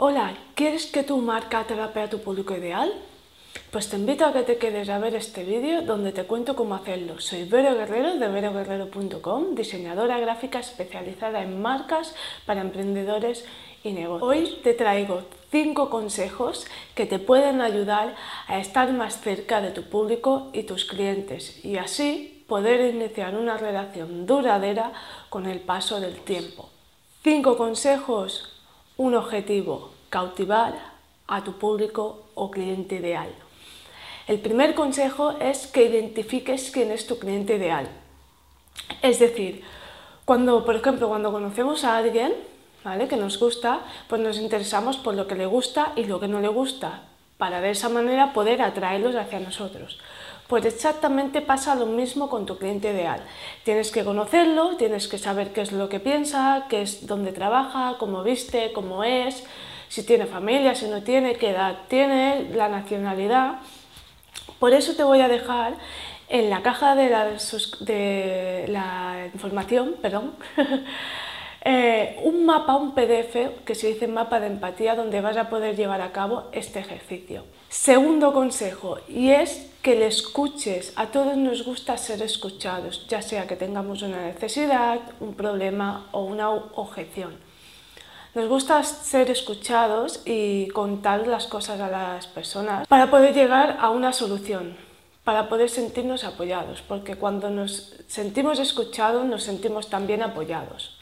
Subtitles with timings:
[0.00, 2.92] Hola, ¿quieres que tu marca atrape a tu público ideal?
[3.72, 6.76] Pues te invito a que te quedes a ver este vídeo donde te cuento cómo
[6.76, 7.20] hacerlo.
[7.20, 12.14] Soy Vero Guerrero de veroguerrero.com, diseñadora gráfica especializada en marcas
[12.46, 13.44] para emprendedores
[13.82, 14.22] y negocios.
[14.30, 18.14] Hoy te traigo 5 consejos que te pueden ayudar
[18.46, 23.56] a estar más cerca de tu público y tus clientes y así poder iniciar una
[23.56, 24.92] relación duradera
[25.28, 26.68] con el paso del tiempo.
[27.24, 28.57] 5 consejos
[28.98, 30.74] un objetivo, cautivar
[31.26, 33.30] a tu público o cliente ideal.
[34.26, 37.88] El primer consejo es que identifiques quién es tu cliente ideal.
[39.00, 39.62] Es decir,
[40.24, 42.34] cuando, por ejemplo, cuando conocemos a alguien
[42.84, 43.08] ¿vale?
[43.08, 46.40] que nos gusta, pues nos interesamos por lo que le gusta y lo que no
[46.40, 47.04] le gusta,
[47.38, 49.98] para de esa manera poder atraerlos hacia nosotros.
[50.48, 53.20] Pues exactamente pasa lo mismo con tu cliente ideal.
[53.64, 57.96] Tienes que conocerlo, tienes que saber qué es lo que piensa, qué es dónde trabaja,
[57.98, 59.44] cómo viste, cómo es,
[59.88, 63.60] si tiene familia, si no tiene, qué edad tiene, la nacionalidad.
[64.58, 65.74] Por eso te voy a dejar
[66.28, 67.30] en la caja de la,
[67.80, 70.34] de la información, perdón,
[71.62, 75.76] Eh, un mapa, un PDF, que se dice mapa de empatía, donde vas a poder
[75.76, 77.44] llevar a cabo este ejercicio.
[77.68, 80.92] Segundo consejo, y es que le escuches.
[80.96, 86.24] A todos nos gusta ser escuchados, ya sea que tengamos una necesidad, un problema o
[86.24, 87.36] una objeción.
[88.34, 93.90] Nos gusta ser escuchados y contar las cosas a las personas para poder llegar a
[93.90, 94.76] una solución,
[95.24, 100.97] para poder sentirnos apoyados, porque cuando nos sentimos escuchados nos sentimos también apoyados.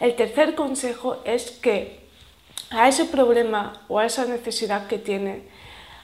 [0.00, 2.08] El tercer consejo es que
[2.70, 5.48] a ese problema o a esa necesidad que tiene,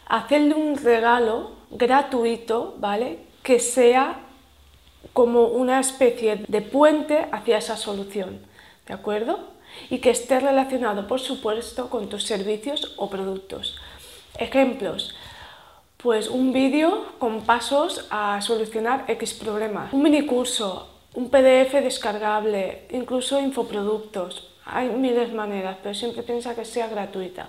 [0.06, 3.18] hacerle un regalo gratuito, ¿vale?
[3.42, 4.20] Que sea
[5.12, 8.40] como una especie de puente hacia esa solución,
[8.86, 9.50] ¿de acuerdo?
[9.90, 13.78] Y que esté relacionado, por supuesto, con tus servicios o productos.
[14.38, 15.14] Ejemplos,
[15.98, 22.86] pues un vídeo con pasos a solucionar X problema, un mini curso, un PDF descargable,
[22.90, 24.50] incluso infoproductos.
[24.66, 27.48] Hay miles de maneras, pero siempre piensa que sea gratuita.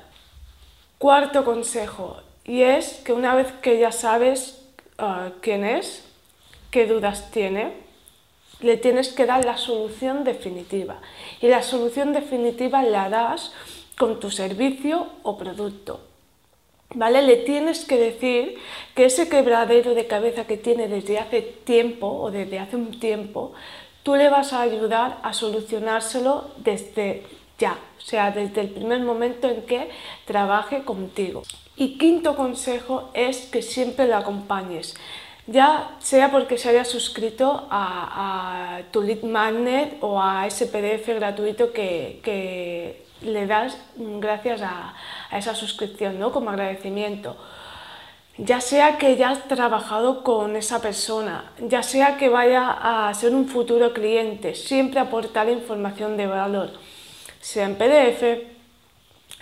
[0.97, 4.61] Cuarto consejo, y es que una vez que ya sabes
[4.97, 6.05] ah, quién es,
[6.71, 7.73] qué dudas tiene,
[8.61, 11.01] le tienes que dar la solución definitiva.
[11.41, 13.51] Y la solución definitiva la das
[13.97, 16.14] con tu servicio o producto.
[16.95, 17.21] ¿Vale?
[17.21, 18.57] Le tienes que decir
[18.95, 23.53] que ese quebradero de cabeza que tiene desde hace tiempo o desde hace un tiempo,
[24.03, 27.23] tú le vas a ayudar a solucionárselo desde
[27.57, 29.89] ya, o sea, desde el primer momento en que
[30.25, 31.43] trabaje contigo.
[31.77, 34.95] Y quinto consejo es que siempre lo acompañes,
[35.47, 41.71] ya sea porque se haya suscrito a, tu lead magnet o a ese PDF gratuito
[41.71, 44.93] que le das gracias a,
[45.31, 46.31] esa suscripción, ¿no?
[46.31, 47.35] Como agradecimiento.
[48.37, 53.33] Ya sea que ya has trabajado con esa persona, ya sea que vaya a ser
[53.33, 56.71] un futuro cliente, siempre aportar información de valor,
[57.39, 58.43] sea en PDF,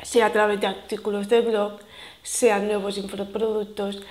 [0.03, 1.79] sea a través de artículos de blog,
[2.21, 4.03] sean nuevos infoproductos,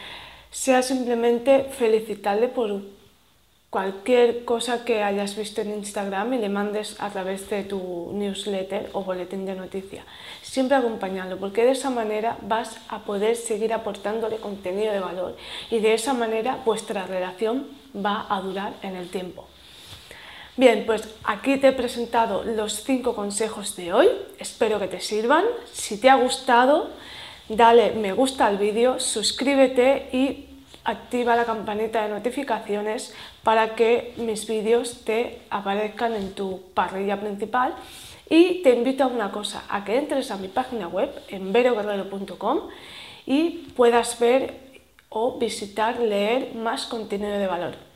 [0.52, 2.82] sea simplemente felicitarle por
[3.70, 8.90] cualquier cosa que hayas visto en Instagram y le mandes a través de tu newsletter
[8.92, 10.04] o boletín de noticia.
[10.42, 15.38] Siempre acompañando, porque de esa manera vas a poder seguir aportándole contenido de valor
[15.70, 19.48] y de esa manera vuestra relación va a durar en el tiempo.
[20.54, 24.08] Bien, pues aquí te he presentado los cinco consejos de hoy.
[24.38, 25.46] Espero que te sirvan.
[25.72, 26.90] Si te ha gustado,
[27.48, 30.48] dale me gusta al vídeo, suscríbete y
[30.84, 37.74] activa la campanita de notificaciones para que mis vídeos te aparezcan en tu parrilla principal
[38.28, 42.68] y te invito a una cosa, a que entres a mi página web en veroguerrero.com
[43.26, 44.54] y puedas ver
[45.08, 47.91] o visitar, leer más contenido de valor.